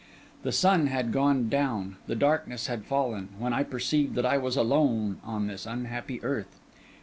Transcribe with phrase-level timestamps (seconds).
[0.41, 4.57] The sun had gone down, the darkness had fallen, when I perceived that I was
[4.57, 6.59] alone on this unhappy earth.